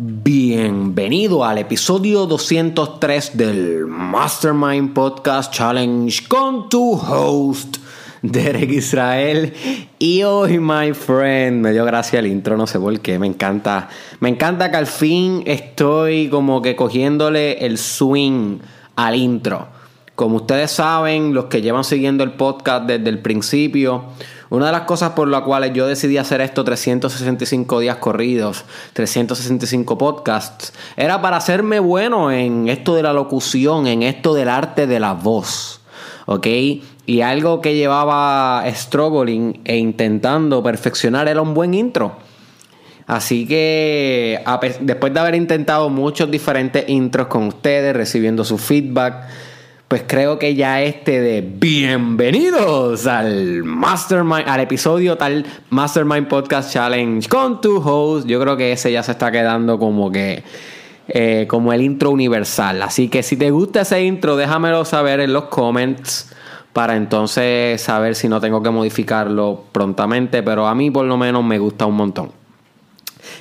[0.00, 7.78] Bienvenido al episodio 203 del Mastermind Podcast Challenge con tu host
[8.22, 9.52] Derek Israel.
[9.98, 13.88] Y hoy my friend me dio gracia el intro no sé por qué me encanta
[14.20, 18.58] me encanta que al fin estoy como que cogiéndole el swing
[18.94, 19.66] al intro
[20.18, 24.06] como ustedes saben los que llevan siguiendo el podcast desde el principio
[24.50, 28.64] una de las cosas por las cuales yo decidí hacer esto 365 días corridos,
[28.94, 34.88] 365 podcasts, era para hacerme bueno en esto de la locución, en esto del arte
[34.88, 35.82] de la voz.
[36.26, 36.48] ¿Ok?
[37.06, 42.16] Y algo que llevaba struggling e intentando perfeccionar era un buen intro.
[43.06, 44.42] Así que
[44.80, 49.28] después de haber intentado muchos diferentes intros con ustedes, recibiendo su feedback,
[49.88, 57.26] pues creo que ya este de bienvenidos al Mastermind, al episodio tal Mastermind Podcast Challenge
[57.26, 60.44] con tu host, yo creo que ese ya se está quedando como que
[61.08, 62.82] eh, como el intro universal.
[62.82, 66.34] Así que si te gusta ese intro, déjamelo saber en los comments
[66.74, 71.42] para entonces saber si no tengo que modificarlo prontamente, pero a mí por lo menos
[71.42, 72.37] me gusta un montón.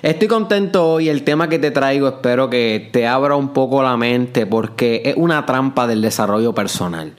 [0.03, 3.97] Estoy contento hoy, el tema que te traigo espero que te abra un poco la
[3.97, 7.13] mente porque es una trampa del desarrollo personal.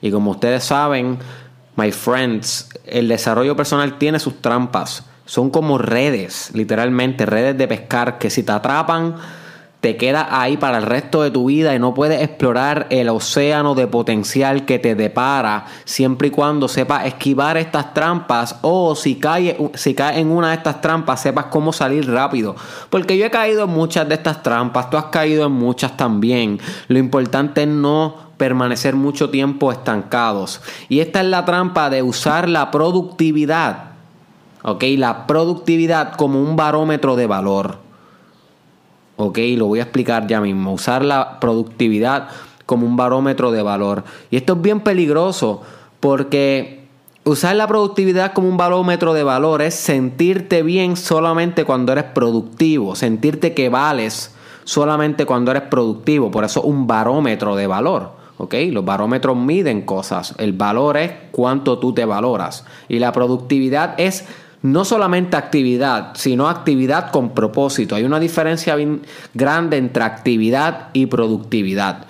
[0.00, 1.18] Y como ustedes saben,
[1.76, 5.04] my friends, el desarrollo personal tiene sus trampas.
[5.26, 9.16] Son como redes, literalmente, redes de pescar que si te atrapan
[9.82, 13.74] te quedas ahí para el resto de tu vida y no puedes explorar el océano
[13.74, 19.56] de potencial que te depara siempre y cuando sepas esquivar estas trampas o si caes
[19.74, 22.54] si cae en una de estas trampas sepas cómo salir rápido.
[22.90, 26.60] Porque yo he caído en muchas de estas trampas, tú has caído en muchas también.
[26.86, 30.60] Lo importante es no permanecer mucho tiempo estancados.
[30.88, 33.94] Y esta es la trampa de usar la productividad.
[34.62, 34.84] ¿Ok?
[34.96, 37.91] La productividad como un barómetro de valor.
[39.16, 39.38] ¿Ok?
[39.56, 40.72] Lo voy a explicar ya mismo.
[40.72, 42.28] Usar la productividad
[42.66, 44.04] como un barómetro de valor.
[44.30, 45.62] Y esto es bien peligroso
[46.00, 46.86] porque
[47.24, 52.96] usar la productividad como un barómetro de valor es sentirte bien solamente cuando eres productivo,
[52.96, 54.34] sentirte que vales
[54.64, 56.30] solamente cuando eres productivo.
[56.30, 58.22] Por eso un barómetro de valor.
[58.38, 58.54] ¿ok?
[58.70, 60.34] Los barómetros miden cosas.
[60.38, 62.64] El valor es cuánto tú te valoras.
[62.88, 64.24] Y la productividad es
[64.62, 67.94] no solamente actividad, sino actividad con propósito.
[67.96, 69.02] Hay una diferencia bien
[69.34, 72.06] grande entre actividad y productividad.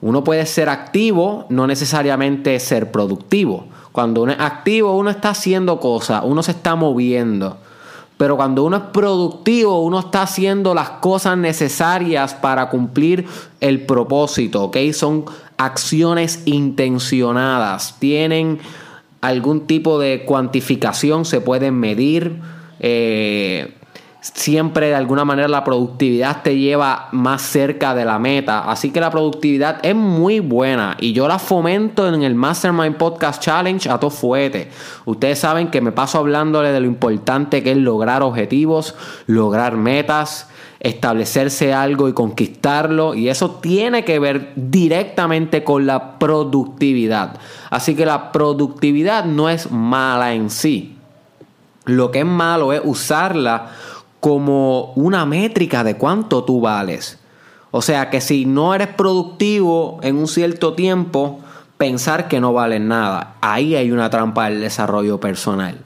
[0.00, 3.66] Uno puede ser activo, no necesariamente ser productivo.
[3.92, 7.58] Cuando uno es activo, uno está haciendo cosas, uno se está moviendo.
[8.16, 13.26] Pero cuando uno es productivo, uno está haciendo las cosas necesarias para cumplir
[13.60, 14.76] el propósito, ¿ok?
[14.92, 15.24] Son
[15.56, 18.58] acciones intencionadas, tienen
[19.26, 22.40] algún tipo de cuantificación, se pueden medir.
[22.80, 23.74] Eh,
[24.32, 28.70] siempre de alguna manera la productividad te lleva más cerca de la meta.
[28.70, 33.42] Así que la productividad es muy buena y yo la fomento en el Mastermind Podcast
[33.42, 34.70] Challenge a todo fuete.
[35.04, 38.94] Ustedes saben que me paso hablándole de lo importante que es lograr objetivos,
[39.26, 40.48] lograr metas
[40.84, 47.38] establecerse algo y conquistarlo y eso tiene que ver directamente con la productividad.
[47.70, 50.98] Así que la productividad no es mala en sí.
[51.86, 53.70] Lo que es malo es usarla
[54.20, 57.18] como una métrica de cuánto tú vales.
[57.70, 61.40] O sea que si no eres productivo en un cierto tiempo,
[61.78, 63.36] pensar que no vales nada.
[63.40, 65.80] Ahí hay una trampa del desarrollo personal.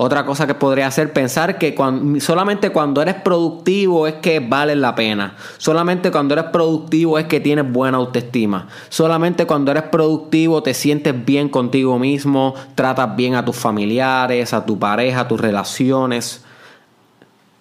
[0.00, 1.74] Otra cosa que podría hacer pensar que
[2.20, 5.34] solamente cuando eres productivo es que vale la pena.
[5.56, 8.68] Solamente cuando eres productivo es que tienes buena autoestima.
[8.90, 14.64] Solamente cuando eres productivo te sientes bien contigo mismo, tratas bien a tus familiares, a
[14.64, 16.44] tu pareja, a tus relaciones.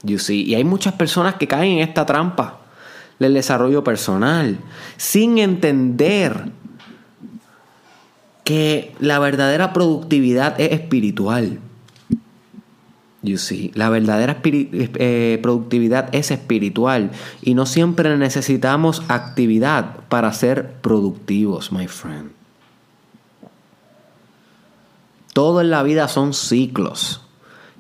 [0.03, 0.43] You see?
[0.43, 2.59] Y hay muchas personas que caen en esta trampa
[3.17, 4.59] del desarrollo personal
[4.97, 6.51] sin entender
[8.43, 11.61] que la verdadera productividad es espiritual.
[13.27, 13.71] You see.
[13.75, 17.11] La verdadera eh, productividad es espiritual
[17.41, 22.31] y no siempre necesitamos actividad para ser productivos, my friend.
[25.33, 27.21] Todo en la vida son ciclos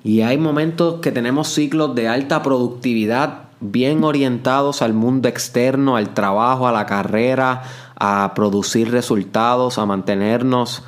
[0.03, 6.13] y hay momentos que tenemos ciclos de alta productividad bien orientados al mundo externo, al
[6.13, 7.63] trabajo, a la carrera,
[7.95, 10.83] a producir resultados, a mantenernos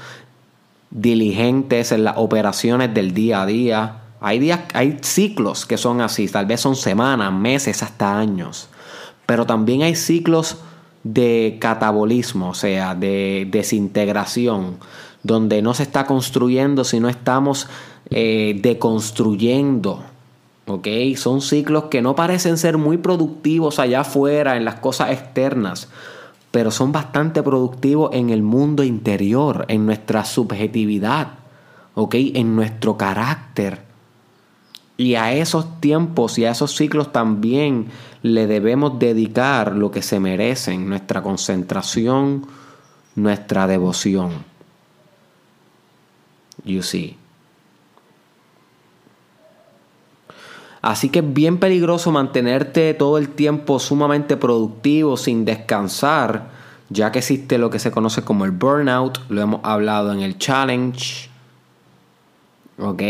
[0.92, 6.28] diligentes en las operaciones del día a día hay días, hay ciclos que son así,
[6.28, 8.70] tal vez son semanas, meses, hasta años.
[9.26, 10.58] Pero también hay ciclos
[11.04, 14.78] de catabolismo, o sea, de desintegración,
[15.24, 17.68] donde no se está construyendo, sino estamos
[18.10, 20.04] eh, deconstruyendo.
[21.16, 25.88] Son ciclos que no parecen ser muy productivos allá afuera en las cosas externas,
[26.52, 31.30] pero son bastante productivos en el mundo interior, en nuestra subjetividad,
[31.96, 32.14] ¿ok?
[32.36, 33.89] En nuestro carácter.
[35.00, 37.88] Y a esos tiempos y a esos ciclos también
[38.22, 42.46] le debemos dedicar lo que se merecen, nuestra concentración,
[43.16, 44.44] nuestra devoción.
[46.66, 47.16] You see.
[50.82, 56.50] Así que es bien peligroso mantenerte todo el tiempo sumamente productivo sin descansar,
[56.90, 60.38] ya que existe lo que se conoce como el burnout, lo hemos hablado en el
[60.38, 61.30] challenge,
[62.78, 63.02] ¿ok?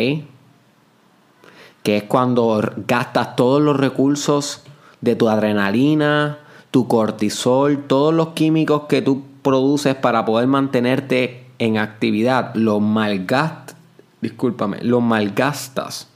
[1.97, 4.63] Es cuando gastas todos los recursos
[5.01, 6.39] de tu adrenalina,
[6.71, 13.75] tu cortisol, todos los químicos que tú produces para poder mantenerte en actividad, los malgastas,
[14.21, 16.09] discúlpame, los malgastas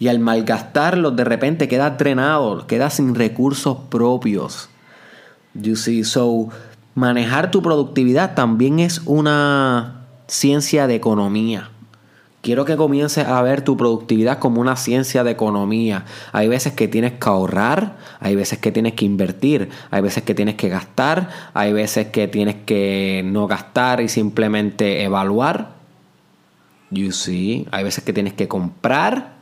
[0.00, 4.70] y al malgastarlos, de repente quedas drenado, quedas sin recursos propios.
[5.52, 6.48] You see, so
[6.94, 11.70] manejar tu productividad también es una ciencia de economía.
[12.42, 16.06] Quiero que comiences a ver tu productividad como una ciencia de economía.
[16.32, 20.34] Hay veces que tienes que ahorrar, hay veces que tienes que invertir, hay veces que
[20.34, 25.72] tienes que gastar, hay veces que tienes que no gastar y simplemente evaluar.
[26.90, 29.40] You see, hay veces que tienes que comprar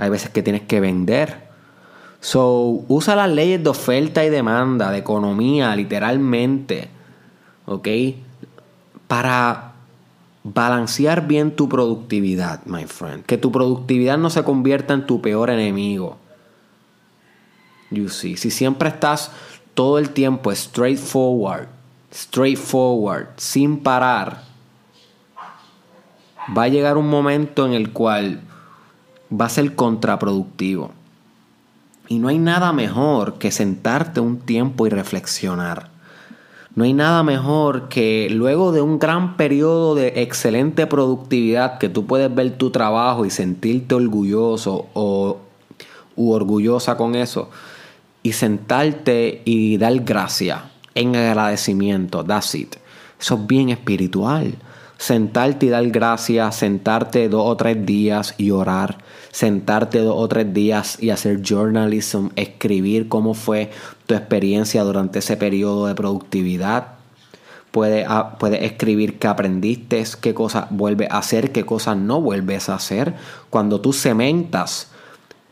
[0.00, 1.50] hay veces que tienes que vender.
[2.20, 6.88] So, usa las leyes de oferta y demanda, de economía, literalmente.
[7.66, 7.86] ¿Ok?
[9.06, 9.69] Para
[10.54, 13.24] balancear bien tu productividad, my friend.
[13.24, 16.16] Que tu productividad no se convierta en tu peor enemigo.
[17.90, 18.36] You see.
[18.36, 19.32] Si siempre estás
[19.74, 21.68] todo el tiempo straightforward,
[22.12, 24.42] straightforward, sin parar,
[26.56, 28.40] va a llegar un momento en el cual
[29.30, 30.92] va a ser contraproductivo.
[32.08, 35.90] Y no hay nada mejor que sentarte un tiempo y reflexionar.
[36.80, 42.06] No hay nada mejor que luego de un gran periodo de excelente productividad que tú
[42.06, 45.40] puedes ver tu trabajo y sentirte orgulloso o
[46.16, 47.50] u orgullosa con eso
[48.22, 50.62] y sentarte y dar gracias
[50.94, 52.24] en agradecimiento.
[52.24, 52.76] That's it.
[53.20, 54.54] Eso es bien espiritual
[55.00, 58.98] sentarte y dar gracias, sentarte dos o tres días y orar,
[59.32, 63.70] sentarte dos o tres días y hacer journalism, escribir cómo fue
[64.04, 66.88] tu experiencia durante ese periodo de productividad.
[67.70, 72.74] Puedes, ah, escribir qué aprendiste, qué cosas vuelves a hacer, qué cosas no vuelves a
[72.74, 73.14] hacer.
[73.48, 74.90] Cuando tú cementas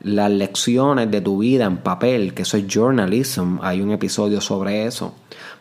[0.00, 4.86] las lecciones de tu vida en papel, que eso es journalism, hay un episodio sobre
[4.86, 5.14] eso.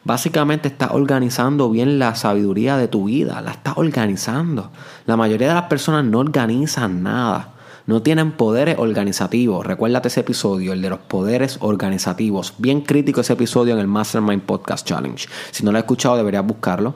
[0.03, 4.71] Básicamente estás organizando bien la sabiduría de tu vida, la estás organizando.
[5.05, 7.53] La mayoría de las personas no organizan nada,
[7.87, 9.65] no tienen poderes organizativos.
[9.65, 12.53] Recuérdate ese episodio, el de los poderes organizativos.
[12.57, 15.27] Bien crítico ese episodio en el Mastermind Podcast Challenge.
[15.51, 16.95] Si no lo has escuchado, deberías buscarlo.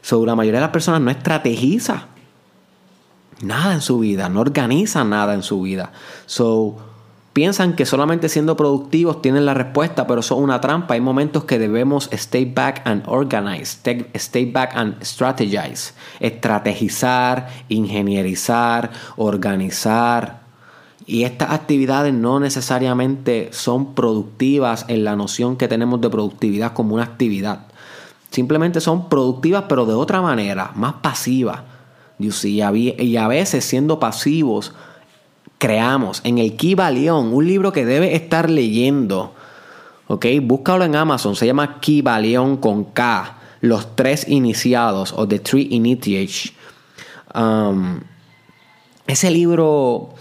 [0.00, 2.08] Sobre la mayoría de las personas no estrategiza
[3.42, 5.92] nada en su vida, no organizan nada en su vida.
[6.26, 6.76] So,
[7.32, 10.94] Piensan que solamente siendo productivos tienen la respuesta, pero es una trampa.
[10.94, 13.78] Hay momentos que debemos stay back and organize,
[14.14, 20.42] stay back and strategize, estrategizar, ingenierizar, organizar.
[21.06, 26.96] Y estas actividades no necesariamente son productivas en la noción que tenemos de productividad como
[26.96, 27.66] una actividad.
[28.30, 31.64] Simplemente son productivas pero de otra manera, más pasiva.
[32.44, 34.72] Y a veces siendo pasivos
[35.62, 39.32] creamos en el Kibalión, un libro que debe estar leyendo.
[40.08, 40.26] ¿Ok?
[40.42, 46.52] Búscalo en Amazon, se llama Kibalión con K, los tres iniciados o The Three Initiates.
[47.32, 48.00] Um,
[49.06, 50.14] ese libro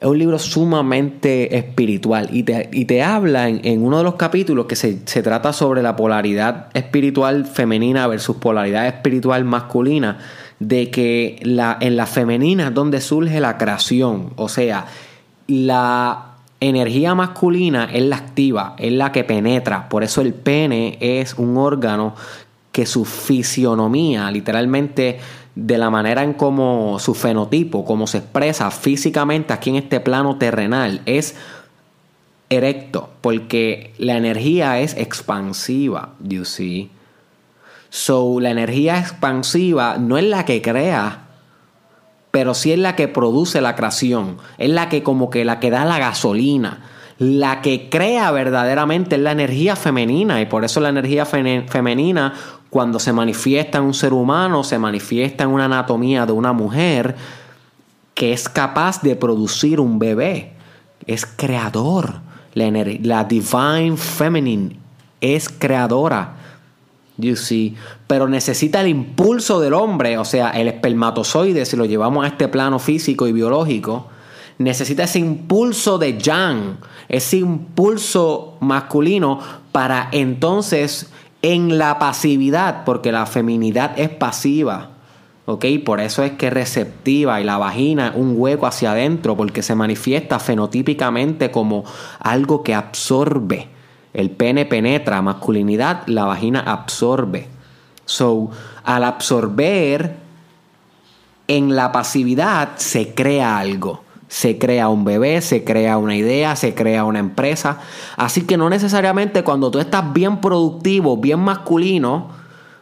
[0.00, 5.00] es un libro sumamente espiritual y te, habla en, uno de los capítulos que se,
[5.06, 10.18] se, trata sobre la polaridad espiritual femenina versus polaridad espiritual masculina
[10.60, 14.32] de que la, en la femenina es donde surge la creación.
[14.36, 14.86] O sea,
[15.46, 19.88] la energía masculina es la activa, es la que penetra.
[19.88, 22.14] Por eso el pene es un órgano
[22.72, 25.18] que su fisionomía, literalmente
[25.54, 30.36] de la manera en como su fenotipo, como se expresa físicamente aquí en este plano
[30.36, 31.36] terrenal, es
[32.50, 36.90] erecto, porque la energía es expansiva, you see.
[37.96, 41.26] So, la energía expansiva no es la que crea,
[42.32, 44.38] pero sí es la que produce la creación.
[44.58, 46.80] Es la que como que la que da la gasolina.
[47.18, 52.34] La que crea verdaderamente es la energía femenina y por eso la energía femenina
[52.68, 57.14] cuando se manifiesta en un ser humano, se manifiesta en una anatomía de una mujer,
[58.14, 60.54] que es capaz de producir un bebé.
[61.06, 62.22] Es creador.
[62.54, 62.72] La,
[63.02, 64.80] la Divine Feminine
[65.20, 66.43] es creadora.
[67.16, 67.76] You see.
[68.06, 72.48] Pero necesita el impulso del hombre, o sea, el espermatozoide, si lo llevamos a este
[72.48, 74.08] plano físico y biológico,
[74.58, 76.78] necesita ese impulso de Yang,
[77.08, 79.38] ese impulso masculino
[79.72, 81.10] para entonces
[81.42, 84.90] en la pasividad, porque la feminidad es pasiva.
[85.46, 85.66] ¿ok?
[85.84, 89.74] Por eso es que es receptiva y la vagina un hueco hacia adentro porque se
[89.74, 91.84] manifiesta fenotípicamente como
[92.18, 93.73] algo que absorbe.
[94.14, 97.48] El pene penetra masculinidad, la vagina absorbe.
[98.06, 98.50] So,
[98.82, 100.16] al absorber
[101.48, 104.02] en la pasividad se crea algo.
[104.28, 107.80] Se crea un bebé, se crea una idea, se crea una empresa.
[108.16, 112.30] Así que no necesariamente cuando tú estás bien productivo, bien masculino,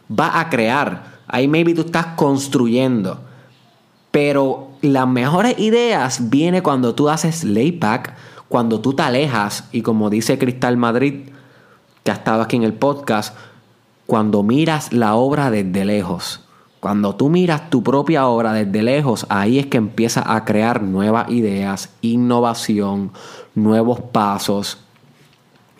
[0.09, 3.19] va a crear Ahí maybe tú estás construyendo.
[4.11, 8.13] Pero las mejores ideas vienen cuando tú haces layback,
[8.53, 11.21] cuando tú te alejas y como dice Cristal Madrid,
[12.03, 13.35] que ha estado aquí en el podcast,
[14.05, 16.41] cuando miras la obra desde lejos.
[16.79, 21.31] Cuando tú miras tu propia obra desde lejos, ahí es que empiezas a crear nuevas
[21.31, 23.11] ideas, innovación,
[23.55, 24.77] nuevos pasos.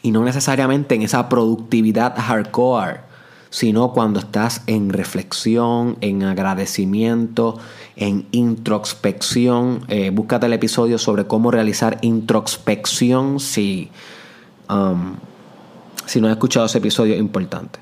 [0.01, 3.01] Y no necesariamente en esa productividad hardcore
[3.53, 7.59] sino cuando estás en reflexión, en agradecimiento,
[7.95, 9.85] en introspección.
[9.87, 13.89] Eh, búscate el episodio sobre cómo realizar introspección si,
[14.69, 15.15] um,
[16.05, 17.79] si no has escuchado ese episodio importante.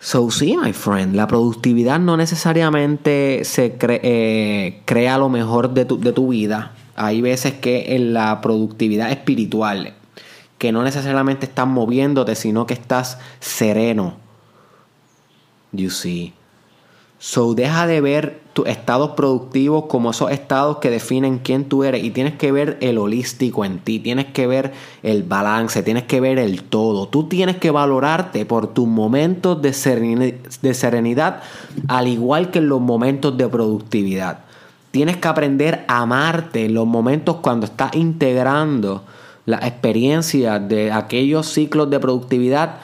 [0.00, 5.98] So, sí, my friend, la productividad no necesariamente se eh, crea lo mejor de tu,
[5.98, 6.72] de tu vida.
[6.94, 9.94] Hay veces que en la productividad espiritual,
[10.58, 14.14] que no necesariamente estás moviéndote, sino que estás sereno.
[15.72, 16.32] You see.
[17.18, 22.04] So deja de ver tus estados productivos como esos estados que definen quién tú eres
[22.04, 26.20] y tienes que ver el holístico en ti, tienes que ver el balance, tienes que
[26.20, 27.08] ver el todo.
[27.08, 29.72] Tú tienes que valorarte por tus momentos de
[30.74, 31.42] serenidad,
[31.88, 34.40] al igual que en los momentos de productividad.
[34.90, 39.04] Tienes que aprender a amarte en los momentos cuando estás integrando
[39.44, 42.76] la experiencia de aquellos ciclos de productividad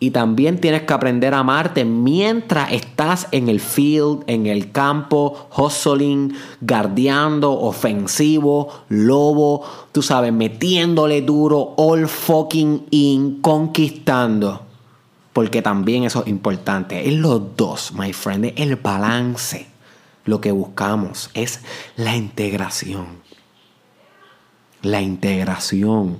[0.00, 5.48] y también tienes que aprender a amarte mientras estás en el field, en el campo,
[5.56, 14.62] hustling, guardiando, ofensivo, lobo, tú sabes, metiéndole duro, all fucking in, conquistando.
[15.32, 17.08] Porque también eso es importante.
[17.08, 19.66] Es los dos, my friend, es el balance.
[20.24, 21.60] Lo que buscamos es
[21.96, 23.28] la integración
[24.82, 26.18] la integración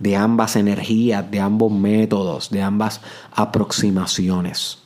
[0.00, 3.00] de ambas energías, de ambos métodos, de ambas
[3.32, 4.78] aproximaciones.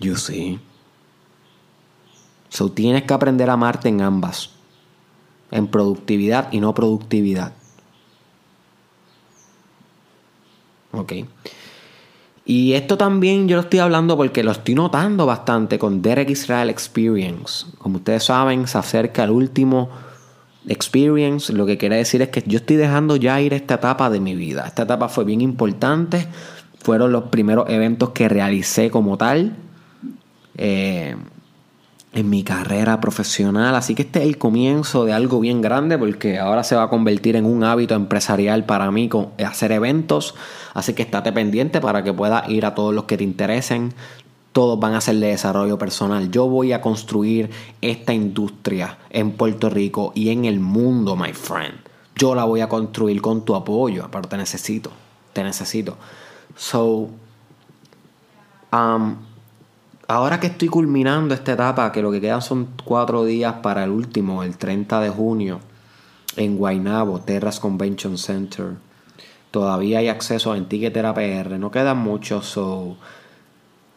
[0.00, 0.58] You see.
[2.48, 4.50] So tienes que aprender a amarte en ambas.
[5.50, 7.52] En productividad y no productividad.
[10.92, 11.12] Ok.
[12.44, 16.70] Y esto también yo lo estoy hablando porque lo estoy notando bastante con Derek Israel
[16.70, 17.66] Experience.
[17.78, 19.90] Como ustedes saben, se acerca el último
[20.68, 24.20] experience, lo que quiere decir es que yo estoy dejando ya ir esta etapa de
[24.20, 24.64] mi vida.
[24.66, 26.26] Esta etapa fue bien importante,
[26.82, 29.56] fueron los primeros eventos que realicé como tal
[30.56, 31.16] eh,
[32.14, 36.38] en mi carrera profesional, así que este es el comienzo de algo bien grande porque
[36.38, 40.34] ahora se va a convertir en un hábito empresarial para mí con hacer eventos,
[40.74, 43.94] así que estate pendiente para que puedas ir a todos los que te interesen
[44.52, 46.30] todos van a ser de desarrollo personal.
[46.30, 51.74] Yo voy a construir esta industria en Puerto Rico y en el mundo, my friend.
[52.14, 54.90] Yo la voy a construir con tu apoyo, pero te necesito,
[55.32, 55.96] te necesito.
[56.54, 57.08] So,
[58.72, 59.16] um,
[60.06, 63.90] ahora que estoy culminando esta etapa, que lo que quedan son cuatro días para el
[63.90, 65.60] último, el 30 de junio,
[66.36, 68.74] en Guaynabo, Terras Convention Center.
[69.50, 72.96] Todavía hay acceso en Ticketera PR, no quedan muchos, so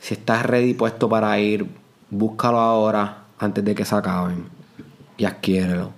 [0.06, 1.66] si estás ready puesto para ir,
[2.12, 4.46] búscalo ahora antes de que se acaben
[5.18, 5.94] y adquiérelo.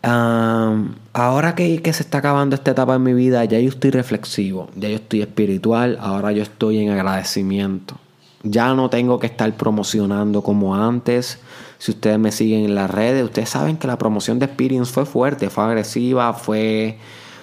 [0.00, 4.70] ahora que, que, se está acabando esta etapa en mi vida, ya yo estoy reflexivo,
[4.74, 7.96] ya yo estoy espiritual, ahora yo estoy en agradecimiento.
[8.42, 11.40] Ya no tengo que estar promocionando como antes.
[11.76, 15.04] Si ustedes me siguen en las redes, ustedes saben que la promoción de Experience fue
[15.04, 16.96] fuerte, fue agresiva, fue,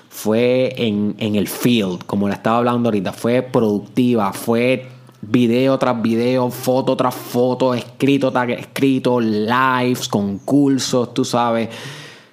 [0.10, 4.95] fue en, en el field, como le estaba hablando ahorita, fue productiva, fue
[5.28, 11.70] video tras video, foto tras foto, escrito tras escrito, lives, concursos, tú sabes.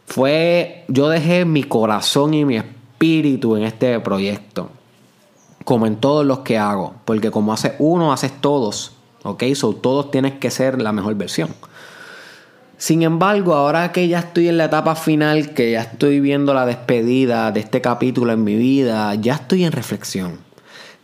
[0.07, 4.71] Fue, yo dejé mi corazón y mi espíritu en este proyecto,
[5.65, 9.45] como en todos los que hago, porque como haces uno, haces todos, ¿ok?
[9.55, 11.49] So todos tienen que ser la mejor versión.
[12.83, 16.67] Sin embargo, ahora que ya estoy en la etapa final, que ya estoy viendo la
[16.67, 20.39] despedida de este capítulo en mi vida, ya estoy en reflexión.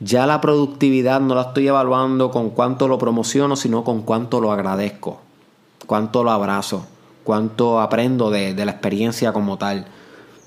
[0.00, 4.52] Ya la productividad no la estoy evaluando con cuánto lo promociono, sino con cuánto lo
[4.52, 5.20] agradezco,
[5.86, 6.86] cuánto lo abrazo,
[7.24, 9.86] cuánto aprendo de, la experiencia como tal.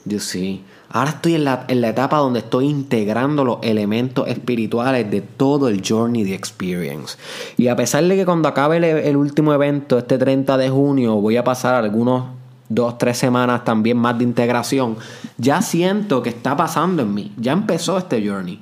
[0.05, 0.63] Yo sí.
[0.89, 6.23] Ahora estoy en la, etapa donde estoy integrando los elementos espirituales de todo el Journey
[6.23, 7.17] the Experience.
[7.57, 11.35] Y a pesar de que cuando acabe el, último evento, este 30 de junio, voy
[11.35, 12.23] a pasar algunos
[12.69, 14.95] dos, tres semanas también más de integración,
[15.37, 17.33] ya siento que está pasando en mí.
[17.37, 18.61] Ya empezó este Journey.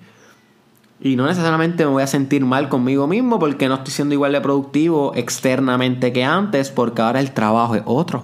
[1.01, 4.33] Y no necesariamente me voy a sentir mal conmigo mismo porque no estoy siendo igual
[4.33, 8.23] de productivo externamente que antes, porque ahora el trabajo es otro.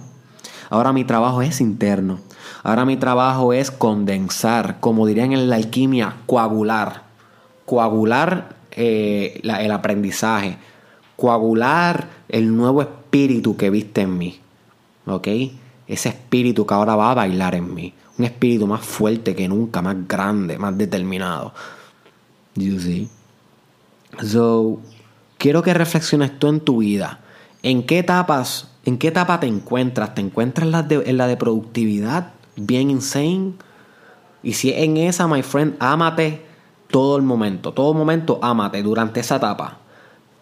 [0.70, 2.20] Ahora mi trabajo es interno.
[2.64, 7.04] Ahora mi trabajo es condensar, como dirían en la alquimia, coagular.
[7.66, 10.58] Coagular eh, el aprendizaje.
[11.16, 14.40] Coagular el nuevo espíritu que viste en mí.
[15.06, 15.28] ¿Ok?
[15.88, 17.94] Ese espíritu que ahora va a bailar en mí.
[18.18, 21.54] Un espíritu más fuerte que nunca, más grande, más determinado.
[22.56, 23.10] You see?
[24.24, 24.80] So,
[25.38, 27.20] quiero que reflexiones tú en tu vida.
[27.64, 30.16] ¿En qué etapas, en qué etapa te encuentras?
[30.16, 32.36] ¿Te encuentras en la de productividad?
[32.56, 33.54] bien insane.
[34.44, 36.42] Y si es en esa, my friend, ámate
[36.90, 37.74] todo el momento.
[37.74, 39.78] Todo momento, ámate durante esa etapa.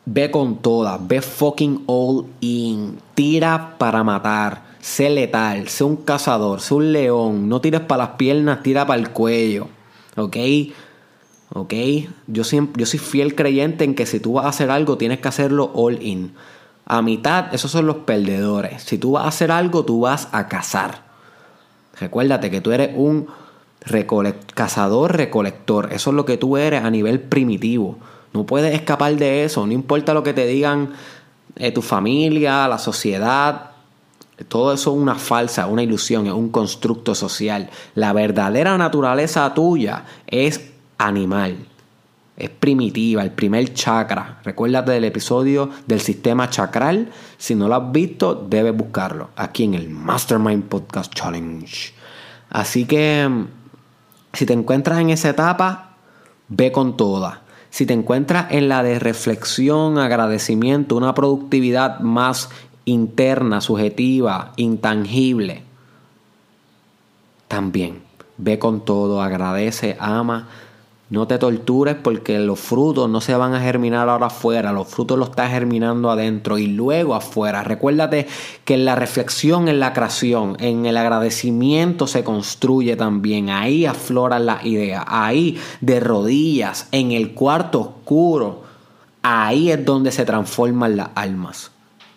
[0.06, 2.98] Ve con todas, ve fucking all in.
[3.16, 4.74] Tira para matar.
[4.82, 7.48] Sé letal, sé un cazador, sé un león.
[7.48, 9.68] No tires para las piernas, tira para el cuello.
[10.18, 10.36] ¿Ok?
[11.54, 11.74] ¿Ok?
[12.28, 15.20] Yo, siempre, yo soy fiel creyente en que si tú vas a hacer algo, tienes
[15.20, 16.34] que hacerlo all in.
[16.86, 18.84] A mitad, esos son los perdedores.
[18.84, 21.04] Si tú vas a hacer algo, tú vas a cazar.
[22.00, 23.28] Recuérdate que tú eres un
[24.56, 25.94] cazador recolector.
[25.94, 27.98] Eso es lo que tú eres a nivel primitivo.
[28.34, 29.66] No puedes escapar de eso.
[29.68, 30.94] No importa lo que te digan
[31.56, 33.70] eh, tu familia, la sociedad.
[34.48, 37.70] Todo eso es una falsa, una ilusión, es un constructo social.
[37.94, 41.68] La verdadera naturaleza tuya es animal.
[42.36, 44.40] Es primitiva, el primer chakra.
[44.44, 47.12] Recuérdate del episodio del sistema chakral.
[47.38, 49.30] Si no lo has visto, debes buscarlo.
[49.36, 51.94] Aquí en el Mastermind Podcast Challenge.
[52.50, 53.30] Así que,
[54.34, 55.96] si te encuentras en esa etapa,
[56.48, 57.42] ve con toda.
[57.70, 62.50] Si te encuentras en la de reflexión, agradecimiento, una productividad más
[62.86, 65.64] interna, subjetiva, intangible,
[67.48, 68.02] también
[68.38, 70.48] ve con todo, agradece, ama
[71.14, 75.20] no te tortures porque los frutos no se van a germinar ahora afuera, los frutos
[75.20, 77.64] los estás germinando adentro y luego afuera.
[77.64, 78.26] Recuérdate
[78.66, 83.52] que en la reflexión, en la creación, en el agradecimiento se construye también.
[83.52, 88.64] Ahí afloran las ideas, ahí de rodillas, en el cuarto oscuro,
[89.22, 91.70] ahí es donde se transforman las almas.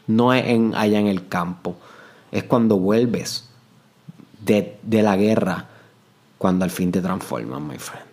[0.06, 1.76] No es en, allá en el campo.
[2.32, 3.46] Es cuando vuelves
[4.40, 5.66] de, de la guerra,
[6.38, 8.05] cuando al fin te transforman, my friend.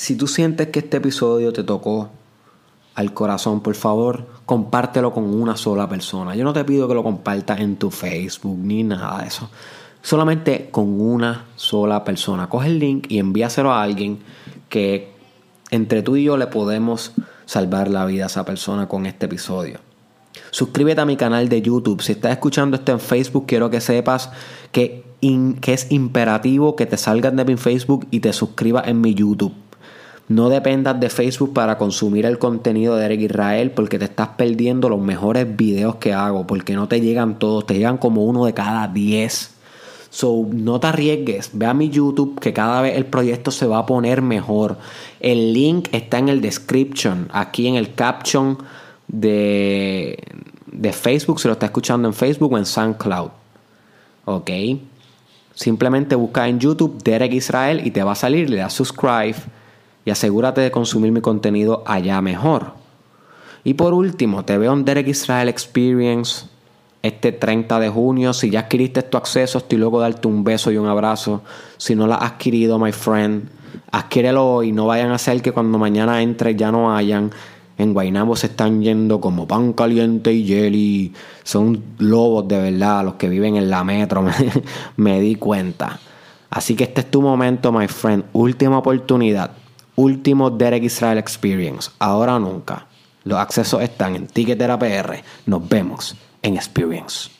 [0.00, 2.08] Si tú sientes que este episodio te tocó
[2.94, 6.34] al corazón, por favor, compártelo con una sola persona.
[6.34, 9.50] Yo no te pido que lo compartas en tu Facebook ni nada de eso.
[10.00, 12.48] Solamente con una sola persona.
[12.48, 14.20] Coge el link y envíaselo a alguien
[14.70, 15.12] que
[15.70, 17.12] entre tú y yo le podemos
[17.44, 19.80] salvar la vida a esa persona con este episodio.
[20.50, 22.00] Suscríbete a mi canal de YouTube.
[22.00, 24.30] Si estás escuchando esto en Facebook, quiero que sepas
[24.72, 29.52] que, es imperativo que te salgas de mi Facebook y te suscribas en mi YouTube.
[30.30, 34.88] No dependas de Facebook para consumir el contenido de Eric Israel porque te estás perdiendo
[34.88, 38.54] los mejores videos que hago, porque no te llegan todos, te llegan como uno de
[38.54, 39.50] cada 10.
[40.08, 43.78] So, no te arriesgues, ve a mi YouTube que cada vez el proyecto se va
[43.78, 44.78] a poner mejor.
[45.18, 48.56] El link está en el description, aquí en el caption
[49.08, 50.16] de,
[50.70, 53.30] de Facebook, se lo está escuchando en Facebook o en SoundCloud.
[54.26, 54.50] Ok.
[55.54, 59.34] Simplemente busca en YouTube Derek Israel y te va a salir, le das subscribe
[60.04, 62.72] y asegúrate de consumir mi contenido allá mejor.
[63.64, 66.46] Y por último, te veo en Derek Israel Experience
[67.02, 68.32] este 30 de junio.
[68.32, 71.42] Si ya adquiriste tu acceso, estoy luego de darte un beso y un abrazo.
[71.76, 73.48] Si no lo has adquirido, my friend,
[73.90, 74.72] adquiérelo hoy.
[74.72, 77.30] No vayan a hacer que cuando mañana entre ya no hayan.
[77.76, 81.14] En Guaynabo se están yendo como pan caliente y jelly.
[81.44, 84.24] Son lobos de verdad los que viven en la metro.
[84.96, 85.98] me di cuenta.
[86.50, 88.24] Así que este es tu momento, my friend.
[88.32, 89.52] Última oportunidad
[90.00, 91.90] último Derek Israel Experience.
[91.98, 92.86] Ahora nunca.
[93.24, 95.22] Los accesos están en Ticketera PR.
[95.46, 97.30] Nos vemos en Experience.